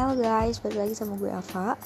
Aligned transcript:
Halo 0.00 0.16
guys, 0.16 0.64
balik 0.64 0.80
lagi 0.80 0.96
sama 0.96 1.12
gue 1.20 1.28
Ava. 1.28 1.76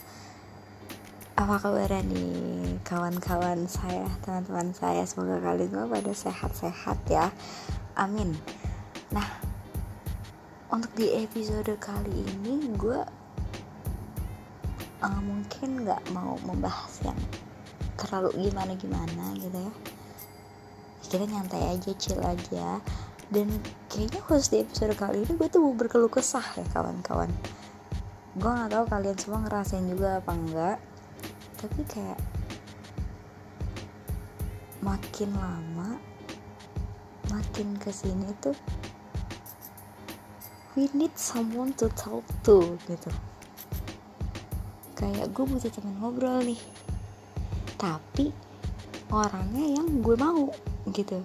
Apa 1.34 1.58
kabarnya 1.58 1.98
nih 2.06 2.78
kawan-kawan 2.86 3.66
saya, 3.66 4.06
teman-teman 4.22 4.70
saya? 4.70 5.02
Semoga 5.02 5.42
kalian 5.42 5.66
semua 5.74 5.90
pada 5.90 6.14
sehat-sehat 6.14 6.94
ya. 7.10 7.34
Amin. 7.98 8.38
Nah, 9.10 9.26
untuk 10.70 10.94
di 10.94 11.10
episode 11.26 11.74
kali 11.82 12.22
ini 12.22 12.70
gue 12.78 13.02
uh, 15.02 15.20
Mungkin 15.26 15.82
gak 15.82 16.06
mau 16.14 16.38
membahas 16.46 17.02
yang 17.02 17.18
terlalu 17.98 18.46
gimana-gimana 18.46 19.34
gitu 19.42 19.58
ya. 19.58 19.74
Kita 21.02 21.26
nyantai 21.26 21.66
aja, 21.66 21.90
chill 21.98 22.22
aja. 22.22 22.78
Dan 23.26 23.50
kayaknya 23.90 24.22
khusus 24.22 24.54
di 24.54 24.62
episode 24.62 24.94
kali 24.94 25.26
ini 25.26 25.34
gue 25.34 25.50
tuh 25.50 25.66
berkeluh 25.74 26.14
kesah 26.14 26.46
ya 26.54 26.62
kawan-kawan 26.70 27.34
gue 28.34 28.50
nggak 28.50 28.70
tahu 28.74 28.84
kalian 28.90 29.14
semua 29.14 29.46
ngerasain 29.46 29.86
juga 29.86 30.18
apa 30.18 30.32
enggak. 30.34 30.78
Tapi 31.62 31.80
kayak 31.86 32.18
makin 34.82 35.30
lama 35.38 35.96
makin 37.32 37.72
ke 37.80 37.88
sini 37.88 38.28
tuh 38.36 38.52
we 40.76 40.92
need 40.92 41.14
someone 41.14 41.70
to 41.78 41.86
talk 41.94 42.26
to 42.42 42.74
gitu. 42.90 43.10
Kayak 44.98 45.30
gue 45.30 45.44
butuh 45.46 45.70
teman 45.70 45.94
ngobrol 46.02 46.42
nih. 46.42 46.58
Tapi 47.78 48.34
orangnya 49.14 49.78
yang 49.78 50.02
gue 50.02 50.18
mau 50.18 50.50
gitu. 50.90 51.22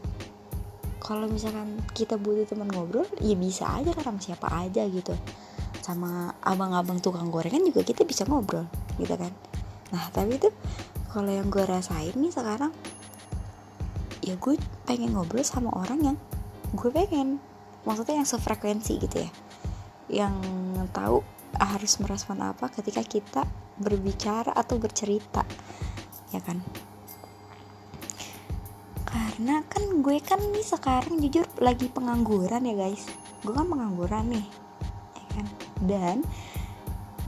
Kalau 1.02 1.26
misalkan 1.26 1.82
kita 1.98 2.22
butuh 2.22 2.46
teman 2.46 2.70
ngobrol 2.70 3.10
ya 3.18 3.34
bisa 3.34 3.66
aja 3.82 3.98
orang 3.98 4.22
siapa 4.22 4.46
aja 4.46 4.86
gitu 4.86 5.18
sama 5.90 6.38
abang-abang 6.46 7.02
tukang 7.02 7.34
gorengan 7.34 7.66
juga 7.66 7.82
kita 7.82 8.06
bisa 8.06 8.22
ngobrol 8.30 8.70
gitu 9.02 9.18
kan. 9.18 9.34
Nah 9.90 10.06
tapi 10.14 10.38
itu 10.38 10.54
kalau 11.10 11.34
yang 11.34 11.50
gue 11.50 11.66
rasain 11.66 12.14
nih 12.14 12.30
sekarang 12.30 12.70
ya 14.22 14.38
gue 14.38 14.54
pengen 14.86 15.18
ngobrol 15.18 15.42
sama 15.42 15.74
orang 15.74 16.14
yang 16.14 16.18
gue 16.78 16.94
pengen. 16.94 17.42
Maksudnya 17.90 18.22
yang 18.22 18.30
sefrekuensi 18.30 19.02
gitu 19.02 19.18
ya. 19.26 19.32
Yang 20.14 20.36
tahu 20.94 21.26
harus 21.58 21.98
merespon 21.98 22.38
apa 22.46 22.70
ketika 22.70 23.02
kita 23.02 23.42
berbicara 23.82 24.54
atau 24.54 24.78
bercerita 24.78 25.42
ya 26.30 26.38
kan. 26.46 26.62
Karena 29.10 29.66
kan 29.66 30.06
gue 30.06 30.22
kan 30.22 30.38
nih 30.54 30.62
sekarang 30.62 31.18
jujur 31.18 31.50
lagi 31.58 31.90
pengangguran 31.90 32.62
ya 32.62 32.78
guys. 32.78 33.10
Gue 33.42 33.58
kan 33.58 33.66
pengangguran 33.66 34.38
nih 34.38 34.69
dan 35.84 36.26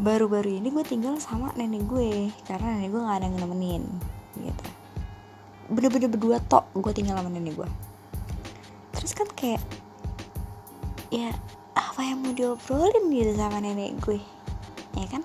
baru-baru 0.02 0.57
ini 0.57 0.73
gue 0.73 0.85
tinggal 0.88 1.19
sama 1.21 1.53
nenek 1.53 1.85
gue 1.85 2.33
karena 2.47 2.80
nenek 2.80 2.89
gue 2.89 3.02
gak 3.03 3.17
ada 3.21 3.25
yang 3.27 3.38
nemenin 3.38 3.83
gitu. 4.39 4.66
Bener-bener 5.71 6.09
berdua 6.11 6.38
tok 6.41 6.71
gue 6.75 6.91
tinggal 6.95 7.19
sama 7.19 7.30
nenek 7.30 7.53
gue. 7.59 7.69
Terus 8.97 9.11
kan 9.13 9.27
kayak 9.35 9.63
ya 11.11 11.31
apa 11.75 12.02
yang 12.02 12.23
mau 12.23 12.33
diobrolin 12.33 13.11
gitu 13.11 13.31
sama 13.38 13.61
nenek 13.61 13.99
gue? 14.03 14.19
Ya 14.97 15.05
kan? 15.08 15.23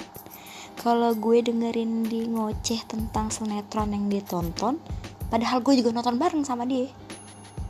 Kalau 0.76 1.16
gue 1.18 1.42
dengerin 1.42 2.06
di 2.06 2.30
ngoceh 2.30 2.86
tentang 2.86 3.32
sinetron 3.32 3.90
yang 3.90 4.06
dia 4.06 4.22
tonton 4.22 4.78
padahal 5.26 5.58
gue 5.58 5.82
juga 5.82 5.90
nonton 5.90 6.20
bareng 6.20 6.44
sama 6.46 6.62
dia. 6.68 6.90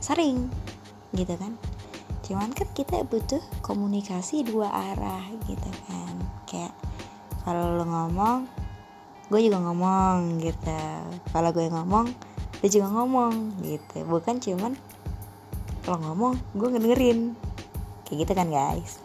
Sering 0.03 0.67
gitu 1.15 1.33
kan 1.39 1.55
cuman 2.27 2.51
kan 2.51 2.67
kita 2.75 3.07
butuh 3.07 3.39
komunikasi 3.63 4.43
dua 4.43 4.67
arah 4.67 5.23
gitu 5.47 5.71
kan. 5.87 6.13
Kayak 6.43 6.75
kalau 7.47 7.79
lo 7.79 7.87
ngomong 7.87 8.43
gue 9.31 9.39
juga 9.47 9.63
ngomong 9.63 10.43
gitu. 10.43 10.83
Kalau 11.31 11.49
gue 11.55 11.71
ngomong 11.71 12.11
dia 12.59 12.67
juga 12.67 12.91
ngomong 12.91 13.63
gitu. 13.63 14.03
Bukan 14.03 14.43
cuman 14.43 14.75
kalau 15.87 16.03
ngomong 16.03 16.35
gue 16.51 16.67
ngedengerin. 16.67 17.31
Kayak 18.03 18.27
gitu 18.27 18.33
kan 18.35 18.51
guys. 18.51 18.99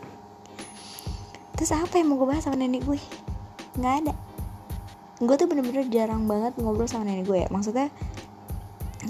Terus 1.55 1.79
apa 1.79 2.03
yang 2.03 2.11
mau 2.11 2.19
gue 2.19 2.27
bahas 2.27 2.43
sama 2.43 2.59
nenek 2.59 2.83
gue? 2.83 2.99
Nggak 3.79 3.95
ada. 4.03 4.15
Gue 5.23 5.39
tuh 5.39 5.47
bener-bener 5.47 5.87
jarang 5.95 6.27
banget 6.27 6.59
ngobrol 6.59 6.91
sama 6.91 7.07
nenek 7.07 7.31
gue. 7.31 7.39
Ya 7.47 7.49
maksudnya 7.55 7.87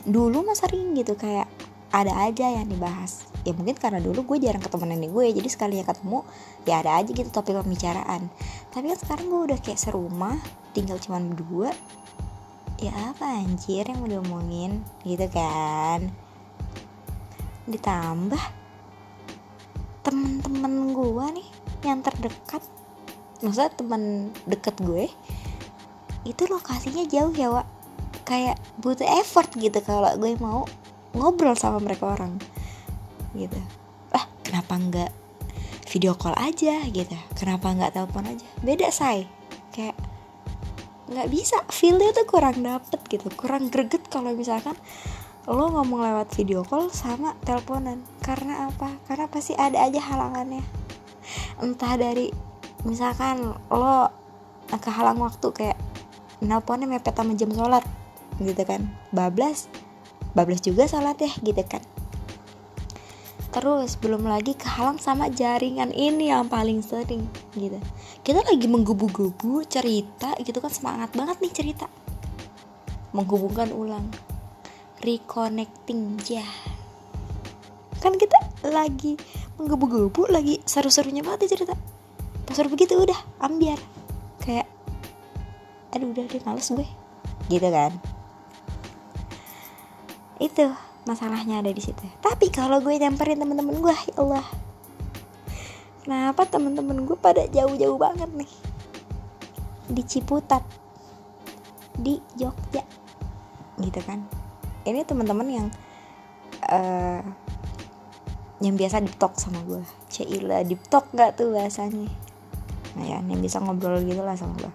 dulu 0.04 0.44
mah 0.44 0.56
sering 0.56 0.92
gitu 0.92 1.16
kayak 1.16 1.48
ada 1.92 2.12
aja 2.24 2.48
yang 2.48 2.66
dibahas. 2.72 3.28
Ya 3.44 3.52
mungkin 3.52 3.76
karena 3.76 4.00
dulu 4.00 4.24
gue 4.24 4.48
jarang 4.48 4.64
ketemu 4.64 4.96
nenek 4.96 5.10
gue 5.12 5.24
jadi 5.36 5.48
sekali 5.52 5.74
ya 5.78 5.84
ketemu 5.84 6.24
ya 6.64 6.80
ada 6.80 6.90
aja 6.98 7.10
gitu 7.12 7.28
topik 7.28 7.52
pembicaraan. 7.52 8.32
Tapi 8.72 8.84
kan 8.96 8.98
sekarang 8.98 9.26
gue 9.28 9.40
udah 9.52 9.58
kayak 9.60 9.76
serumah 9.78 10.40
tinggal 10.72 10.96
cuma 10.96 11.20
berdua. 11.20 11.70
Ya 12.80 12.90
apa 13.12 13.44
anjir 13.44 13.86
yang 13.86 14.00
mau 14.00 14.08
diomongin? 14.08 14.80
Gitu 15.04 15.28
kan. 15.28 16.08
Ditambah 17.68 18.42
temen-temen 20.02 20.96
gue 20.96 21.26
nih 21.38 21.48
yang 21.86 22.02
terdekat 22.02 22.62
maksudnya 23.38 23.70
temen 23.74 24.34
deket 24.50 24.74
gue 24.82 25.06
itu 26.26 26.42
lokasinya 26.46 27.04
jauh 27.06 27.34
ya 27.36 27.52
Wak. 27.52 27.68
Kayak 28.22 28.56
butuh 28.80 29.06
effort 29.18 29.50
gitu 29.58 29.76
kalau 29.82 30.14
gue 30.16 30.38
mau 30.38 30.64
ngobrol 31.12 31.56
sama 31.56 31.78
mereka 31.80 32.12
orang 32.12 32.40
gitu. 33.36 33.60
Ah 34.12 34.28
kenapa 34.44 34.76
nggak 34.76 35.10
video 35.88 36.16
call 36.16 36.36
aja 36.40 36.80
gitu? 36.88 37.16
Kenapa 37.36 37.72
nggak 37.72 37.92
telepon 37.96 38.24
aja? 38.28 38.46
Beda 38.64 38.88
say. 38.88 39.28
Kayak 39.72 39.96
nggak 41.12 41.28
bisa. 41.28 41.60
Feelnya 41.68 42.16
tuh 42.16 42.24
kurang 42.24 42.64
dapet 42.64 43.00
gitu. 43.08 43.28
Kurang 43.36 43.68
greget 43.68 44.08
kalau 44.08 44.32
misalkan 44.32 44.76
lo 45.44 45.68
ngomong 45.68 46.00
lewat 46.00 46.32
video 46.32 46.64
call 46.64 46.88
sama 46.88 47.36
teleponan. 47.44 48.00
Karena 48.24 48.72
apa? 48.72 48.96
Karena 49.04 49.28
pasti 49.28 49.52
ada 49.52 49.84
aja 49.84 50.00
halangannya. 50.00 50.64
Entah 51.60 51.94
dari 52.00 52.32
misalkan 52.88 53.52
lo 53.68 54.08
kehalang 54.72 55.20
waktu 55.20 55.52
kayak 55.52 55.78
nelponnya 56.40 56.88
mepet 56.88 57.12
sama 57.12 57.36
jam 57.36 57.52
sholat 57.52 57.84
gitu 58.40 58.64
kan? 58.64 58.88
Bablas 59.12 59.68
bablas 60.32 60.64
juga 60.64 60.88
sholat 60.88 61.16
ya 61.20 61.32
gitu 61.44 61.62
kan 61.68 61.82
Terus 63.52 64.00
belum 64.00 64.24
lagi 64.24 64.56
kehalang 64.56 64.96
sama 64.96 65.28
jaringan 65.28 65.92
ini 65.92 66.32
yang 66.32 66.48
paling 66.48 66.80
sering 66.80 67.28
gitu. 67.52 67.76
Kita 68.24 68.40
lagi 68.40 68.64
menggebu-gebu 68.64 69.68
cerita 69.68 70.32
gitu 70.40 70.56
kan 70.56 70.72
semangat 70.72 71.12
banget 71.12 71.36
nih 71.44 71.52
cerita. 71.52 71.86
Menghubungkan 73.12 73.68
ulang. 73.76 74.08
Reconnecting 75.04 76.16
ya. 76.24 76.48
Kan 78.00 78.16
kita 78.16 78.40
lagi 78.72 79.20
menggebu-gebu 79.60 80.32
lagi 80.32 80.64
seru-serunya 80.64 81.20
banget 81.20 81.44
nih 81.44 81.52
cerita. 81.52 81.76
Pas 82.48 82.56
udah 82.56 82.72
begitu 82.72 82.96
udah 82.96 83.20
ambiar. 83.36 83.76
Kayak 84.40 84.64
aduh 85.92 86.08
udah 86.08 86.24
deh 86.24 86.40
males 86.48 86.72
gue. 86.72 86.88
Gitu 87.52 87.68
kan. 87.68 87.92
Itu 90.42 90.74
masalahnya 91.06 91.62
ada 91.62 91.70
di 91.70 91.78
situ. 91.78 92.02
Tapi 92.18 92.50
kalau 92.50 92.82
gue 92.82 92.98
nyamperin 92.98 93.38
temen-temen 93.38 93.78
gue 93.78 93.94
ya 93.94 94.14
Allah. 94.18 94.46
Kenapa 96.02 96.42
temen-temen 96.50 97.06
gue 97.06 97.14
pada 97.14 97.46
jauh-jauh 97.46 97.94
banget 97.94 98.26
nih? 98.34 98.50
Di 99.86 100.02
Ciputat. 100.02 100.66
Di 101.94 102.18
Jogja. 102.34 102.82
Gitu 103.78 104.00
kan? 104.02 104.26
Ini 104.82 105.06
teman-teman 105.06 105.46
yang 105.46 105.66
uh, 106.66 107.22
yang 108.58 108.74
biasa 108.74 108.98
diptok 108.98 109.38
sama 109.38 109.62
gue. 109.62 109.78
Cila 110.10 110.66
diptok 110.66 111.06
nggak 111.14 111.38
tuh 111.38 111.54
bahasanya? 111.54 112.10
Nah 112.98 113.04
ya 113.06 113.18
yang 113.22 113.38
bisa 113.38 113.62
ngobrol 113.62 114.02
gitu 114.02 114.26
lah 114.26 114.34
sama 114.34 114.58
gue. 114.58 114.72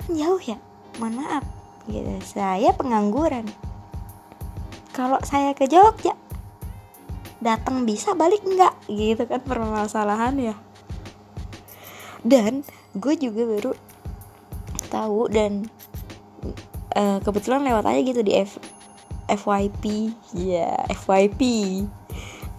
Kan 0.00 0.16
jauh 0.16 0.40
ya? 0.40 0.56
Mohon 0.96 1.14
maaf. 1.20 1.44
Gitu. 1.92 2.08
Saya 2.24 2.72
pengangguran 2.72 3.52
kalau 4.92 5.16
saya 5.24 5.56
ke 5.56 5.64
Jogja 5.66 6.12
datang 7.42 7.88
bisa 7.88 8.14
balik 8.14 8.44
enggak 8.46 8.76
gitu 8.86 9.24
kan 9.26 9.42
permasalahan 9.42 10.36
ya. 10.38 10.54
Dan 12.22 12.62
gue 12.94 13.14
juga 13.18 13.42
baru 13.48 13.72
tahu 14.92 15.32
dan 15.32 15.66
uh, 16.94 17.18
kebetulan 17.24 17.66
lewat 17.66 17.88
aja 17.88 18.00
gitu 18.04 18.20
di 18.22 18.36
F 18.36 18.60
FYP 19.26 20.12
ya 20.36 20.68
yeah, 20.68 20.78
FYP 20.92 21.40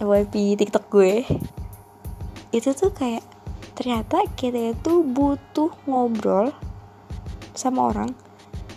FYP 0.02 0.58
TikTok 0.60 0.86
gue. 0.90 1.24
Itu 2.52 2.74
tuh 2.74 2.92
kayak 2.92 3.24
ternyata 3.78 4.26
kita 4.36 4.74
itu 4.74 5.06
butuh 5.06 5.72
ngobrol 5.86 6.52
sama 7.54 7.94
orang 7.94 8.12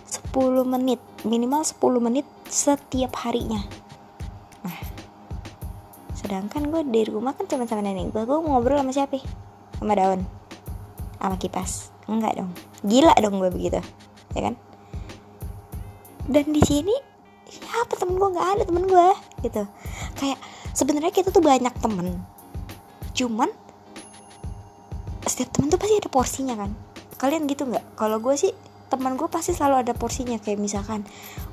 10 0.05 0.61
menit 0.63 1.01
minimal 1.25 1.65
10 1.65 1.79
menit 2.03 2.27
setiap 2.45 3.13
harinya. 3.25 3.63
Nah 4.61 4.79
sedangkan 6.17 6.67
gue 6.73 6.81
dari 6.85 7.07
rumah 7.07 7.37
kan 7.37 7.45
cuma 7.47 7.69
sama 7.69 7.85
nenek 7.85 8.11
gue 8.11 8.23
gue 8.25 8.37
ngobrol 8.37 8.77
sama 8.81 8.91
siapa? 8.93 9.21
Sama 9.79 9.93
daun. 9.95 10.21
Sama 11.17 11.35
kipas. 11.39 11.89
Enggak 12.05 12.37
dong. 12.37 12.51
Gila 12.85 13.15
dong 13.17 13.41
gue 13.41 13.49
begitu. 13.49 13.79
Ya 14.35 14.51
kan? 14.51 14.55
Dan 16.27 16.51
di 16.51 16.61
sini 16.61 16.93
siapa 17.47 17.95
temen 17.95 18.19
gue 18.19 18.29
nggak 18.35 18.47
ada 18.59 18.63
temen 18.67 18.83
gue 18.85 19.09
gitu. 19.47 19.63
Kayak 20.19 20.39
sebenarnya 20.75 21.11
kita 21.15 21.31
tuh 21.31 21.41
banyak 21.41 21.71
temen. 21.79 22.19
Cuman 23.15 23.49
setiap 25.23 25.49
temen 25.55 25.71
tuh 25.71 25.79
pasti 25.79 25.95
ada 25.95 26.09
porsinya 26.11 26.55
kan. 26.59 26.71
Kalian 27.17 27.47
gitu 27.47 27.65
nggak? 27.65 27.95
Kalau 27.95 28.19
gue 28.19 28.35
sih 28.35 28.51
teman 28.87 29.19
gue 29.19 29.27
pasti 29.27 29.51
selalu 29.51 29.83
ada 29.83 29.93
porsinya 29.93 30.39
kayak 30.39 30.59
misalkan 30.59 31.03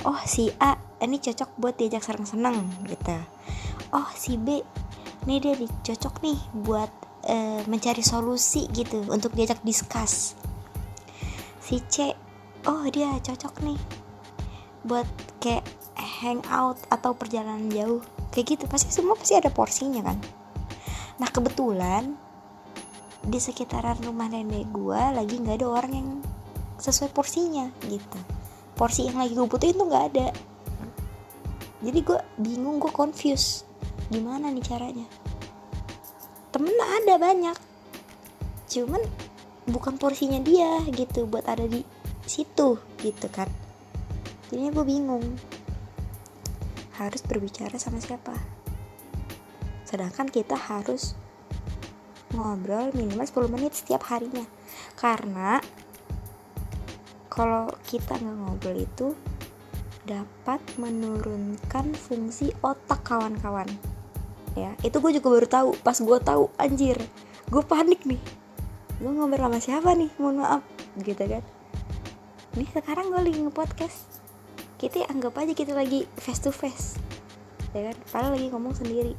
oh 0.06 0.18
si 0.22 0.50
A 0.62 0.78
ini 1.02 1.18
cocok 1.18 1.58
buat 1.58 1.74
diajak 1.74 2.06
seneng-seneng 2.06 2.62
gitu. 2.86 3.16
Oh 3.90 4.06
si 4.14 4.38
B 4.38 4.62
ini 5.26 5.40
dia 5.40 5.54
cocok 5.58 6.20
nih 6.22 6.38
buat 6.62 6.90
uh, 7.26 7.60
mencari 7.66 8.04
solusi 8.04 8.70
gitu 8.70 9.02
untuk 9.10 9.34
diajak 9.34 9.60
discuss. 9.66 10.38
Si 11.64 11.80
C 11.90 12.12
oh 12.70 12.84
dia 12.88 13.12
cocok 13.18 13.54
nih 13.66 13.80
buat 14.84 15.08
kayak 15.40 15.64
hangout 15.96 16.76
atau 16.92 17.16
perjalanan 17.16 17.66
jauh 17.72 18.04
kayak 18.30 18.56
gitu. 18.56 18.64
Pasti 18.70 18.92
semua 18.92 19.16
pasti 19.18 19.34
ada 19.34 19.50
porsinya 19.50 20.04
kan? 20.04 20.18
Nah 21.18 21.28
kebetulan 21.30 22.14
di 23.24 23.40
sekitaran 23.40 23.96
rumah 24.04 24.28
nenek 24.28 24.68
gue 24.68 25.02
lagi 25.16 25.40
nggak 25.40 25.56
ada 25.64 25.68
orang 25.68 25.92
yang 25.96 26.10
sesuai 26.78 27.10
porsinya 27.14 27.70
gitu. 27.86 28.18
Porsi 28.74 29.06
yang 29.06 29.22
lagi 29.22 29.38
gue 29.38 29.46
butuhin 29.46 29.78
tuh 29.78 29.86
nggak 29.86 30.06
ada. 30.14 30.28
Jadi 31.84 31.98
gue 32.00 32.18
bingung 32.40 32.82
gue 32.82 32.90
confused. 32.90 33.68
Gimana 34.10 34.50
nih 34.50 34.64
caranya? 34.64 35.06
Temen 36.50 36.74
ada 36.74 37.14
banyak. 37.18 37.56
Cuman 38.70 39.02
bukan 39.70 39.96
porsinya 39.96 40.42
dia 40.42 40.82
gitu 40.90 41.24
buat 41.28 41.46
ada 41.46 41.64
di 41.64 41.84
situ 42.26 42.80
gitu 43.00 43.26
kan. 43.30 43.46
Jadinya 44.50 44.70
gue 44.80 44.84
bingung. 44.86 45.24
Harus 46.94 47.22
berbicara 47.26 47.74
sama 47.74 47.98
siapa? 47.98 48.34
Sedangkan 49.82 50.30
kita 50.30 50.54
harus 50.58 51.14
ngobrol 52.34 52.90
minimal 52.94 53.26
10 53.26 53.54
menit 53.54 53.72
setiap 53.78 54.06
harinya. 54.10 54.46
Karena 54.98 55.62
kalau 57.34 57.66
kita 57.90 58.14
nggak 58.14 58.36
ngobrol 58.38 58.78
itu 58.78 59.08
dapat 60.06 60.62
menurunkan 60.78 61.90
fungsi 61.98 62.54
otak 62.62 63.02
kawan-kawan. 63.02 63.66
Ya 64.54 64.78
itu 64.86 65.02
gue 65.02 65.18
juga 65.18 65.28
baru 65.34 65.48
tahu. 65.50 65.70
Pas 65.82 65.98
gue 65.98 66.18
tahu 66.22 66.54
anjir 66.62 66.94
gue 67.50 67.62
panik 67.66 68.06
nih. 68.06 68.22
Gue 69.02 69.10
ngobrol 69.10 69.50
sama 69.50 69.58
siapa 69.58 69.90
nih? 69.98 70.14
Mohon 70.22 70.46
maaf. 70.46 70.62
Gitu 71.02 71.26
kan. 71.26 71.42
Nih 72.54 72.70
sekarang 72.70 73.10
gue 73.10 73.20
lagi 73.26 73.40
nge-podcast. 73.42 74.22
Kita 74.78 75.10
anggap 75.10 75.34
aja 75.42 75.52
kita 75.58 75.74
lagi 75.74 76.06
face 76.14 76.38
to 76.38 76.54
face 76.54 77.02
ya 77.74 77.90
kan? 77.90 77.96
Padahal 78.08 78.32
lagi 78.38 78.46
ngomong 78.54 78.74
sendiri. 78.78 79.18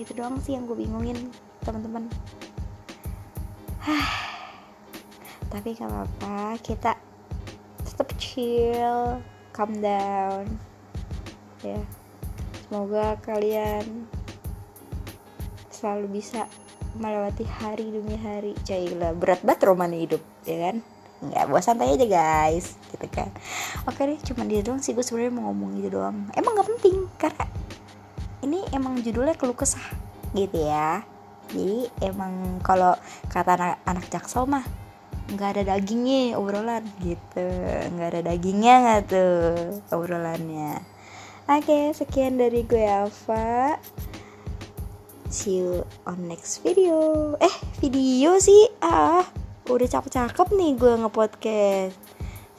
Itu 0.00 0.16
doang 0.16 0.40
sih 0.40 0.56
yang 0.56 0.64
gue 0.64 0.74
bingungin 0.80 1.28
teman-teman 1.62 2.08
tapi 5.52 5.76
gak 5.76 5.92
apa-apa 5.92 6.56
kita 6.64 6.96
tetap 7.84 8.08
chill 8.16 9.20
calm 9.52 9.84
down. 9.84 10.48
Ya 11.60 11.84
semoga 12.64 13.20
kalian 13.20 14.08
selalu 15.68 16.18
bisa 16.18 16.48
melewati 16.96 17.44
hari 17.44 17.92
demi 17.92 18.16
hari. 18.16 18.56
Cailah 18.64 19.12
berat 19.12 19.44
banget 19.44 19.68
roman 19.68 19.92
hidup 19.92 20.24
ya 20.48 20.72
kan? 20.72 20.76
Nggak 21.22 21.44
buat 21.52 21.62
santai 21.62 21.94
aja 21.94 22.08
guys 22.08 22.80
gitu 22.88 23.06
kan. 23.12 23.28
Oke 23.84 24.08
deh 24.08 24.18
cuma 24.24 24.48
dia 24.48 24.64
doang 24.64 24.80
sih 24.80 24.96
gue 24.96 25.04
sebenarnya 25.04 25.36
mau 25.36 25.52
ngomong 25.52 25.78
gitu 25.84 26.00
doang. 26.00 26.32
Emang 26.32 26.56
nggak 26.56 26.68
penting 26.72 26.96
karena 27.20 27.44
ini 28.42 28.64
emang 28.72 28.98
judulnya 29.04 29.36
keluh 29.36 29.54
kesah 29.54 29.84
gitu 30.32 30.64
ya. 30.64 31.04
Jadi 31.52 31.92
emang 32.00 32.58
kalau 32.64 32.96
kata 33.28 33.54
anak, 33.54 33.78
anak 33.84 34.06
jaksel 34.08 34.48
mah 34.48 34.64
nggak 35.30 35.50
ada 35.58 35.62
dagingnya 35.76 36.34
obrolan 36.34 36.82
gitu. 37.04 37.46
Nggak 37.94 38.08
ada 38.16 38.20
dagingnya 38.34 38.74
nggak 38.82 39.02
tuh 39.06 39.38
obrolannya. 39.94 40.82
Oke 41.46 41.94
sekian 41.94 42.38
dari 42.38 42.62
gue 42.66 42.86
Alfa. 42.86 43.78
See 45.32 45.64
you 45.64 45.86
on 46.04 46.28
next 46.28 46.60
video. 46.60 47.34
Eh 47.40 47.54
video 47.80 48.36
sih. 48.42 48.68
Ah 48.84 49.24
udah 49.70 49.88
cakep-cakep 49.88 50.48
nih 50.54 50.72
gue 50.76 50.92
ngepodcast. 51.02 51.96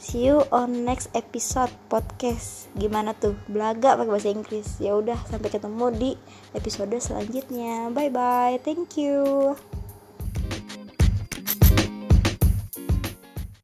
See 0.03 0.27
you 0.27 0.43
on 0.51 0.83
next 0.83 1.07
episode 1.15 1.71
podcast. 1.87 2.67
Gimana 2.75 3.15
tuh? 3.15 3.39
Belaga 3.47 3.95
pakai 3.95 4.11
bahasa 4.11 4.35
Inggris. 4.35 4.83
Ya 4.83 4.99
udah 4.99 5.15
sampai 5.31 5.47
ketemu 5.47 5.85
di 5.95 6.11
episode 6.51 6.91
selanjutnya. 6.99 7.87
Bye 7.87 8.11
bye 8.11 8.59
thank 8.67 8.99
you 8.99 9.55